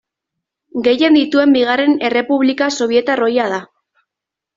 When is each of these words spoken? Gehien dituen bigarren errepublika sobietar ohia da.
Gehien 0.85 1.17
dituen 1.19 1.53
bigarren 1.57 1.93
errepublika 2.09 2.71
sobietar 2.79 3.23
ohia 3.27 3.47
da. 3.53 3.61